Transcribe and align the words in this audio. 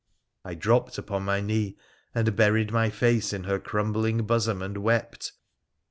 I 0.43 0.55
dropped 0.55 0.97
upon 0.97 1.21
my 1.25 1.41
knee 1.41 1.77
and 2.15 2.35
buried 2.35 2.71
my 2.71 2.89
face 2.89 3.33
in 3.33 3.43
her 3.43 3.59
crumbling 3.59 4.23
bosom 4.25 4.63
and 4.63 4.77
wept. 4.79 5.33